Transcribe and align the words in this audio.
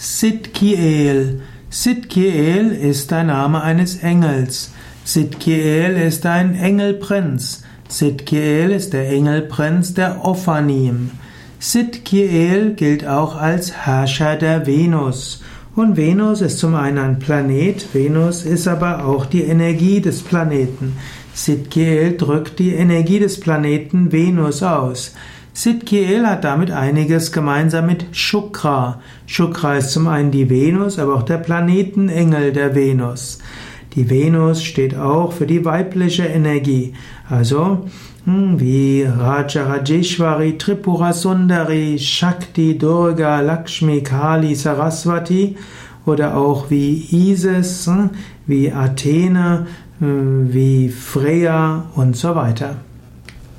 Sidkiel. 0.00 1.40
Sidkiel 1.70 2.70
ist 2.70 3.10
der 3.10 3.24
Name 3.24 3.62
eines 3.62 3.96
Engels. 3.96 4.70
Sidkiel 5.02 5.96
ist 5.96 6.24
ein 6.24 6.54
Engelprinz. 6.54 7.64
Sidkiel 7.88 8.70
ist 8.70 8.92
der 8.92 9.10
Engelprinz 9.10 9.94
der 9.94 10.24
Ophanim. 10.24 11.10
Sidkiel 11.58 12.74
gilt 12.76 13.08
auch 13.08 13.34
als 13.34 13.72
Herrscher 13.72 14.36
der 14.36 14.68
Venus. 14.68 15.42
Und 15.74 15.96
Venus 15.96 16.42
ist 16.42 16.60
zum 16.60 16.76
einen 16.76 16.98
ein 16.98 17.18
Planet, 17.18 17.92
Venus 17.92 18.44
ist 18.44 18.68
aber 18.68 19.04
auch 19.04 19.26
die 19.26 19.42
Energie 19.42 20.00
des 20.00 20.22
Planeten. 20.22 20.96
Sidkiel 21.34 22.16
drückt 22.16 22.60
die 22.60 22.74
Energie 22.74 23.18
des 23.18 23.40
Planeten 23.40 24.12
Venus 24.12 24.62
aus. 24.62 25.14
Sidkiel 25.58 26.24
hat 26.24 26.44
damit 26.44 26.70
einiges 26.70 27.32
gemeinsam 27.32 27.86
mit 27.86 28.06
Shukra. 28.12 29.00
Shukra 29.26 29.74
ist 29.78 29.90
zum 29.90 30.06
einen 30.06 30.30
die 30.30 30.48
Venus, 30.48 31.00
aber 31.00 31.16
auch 31.16 31.24
der 31.24 31.38
Planetenengel 31.38 32.52
der 32.52 32.76
Venus. 32.76 33.40
Die 33.96 34.08
Venus 34.08 34.62
steht 34.62 34.96
auch 34.96 35.32
für 35.32 35.48
die 35.48 35.64
weibliche 35.64 36.26
Energie. 36.26 36.92
Also 37.28 37.88
hm, 38.24 38.60
wie 38.60 39.02
Rajarajeshwari, 39.02 40.58
Tripura 40.58 41.12
Sundari, 41.12 41.98
Shakti, 41.98 42.78
Durga, 42.78 43.40
Lakshmi, 43.40 44.02
Kali, 44.02 44.54
Saraswati 44.54 45.56
oder 46.06 46.36
auch 46.36 46.70
wie 46.70 47.04
Isis, 47.10 47.88
hm, 47.88 48.10
wie 48.46 48.70
Athene, 48.70 49.66
hm, 49.98 50.54
wie 50.54 50.88
Freya 50.88 51.86
und 51.96 52.16
so 52.16 52.36
weiter. 52.36 52.76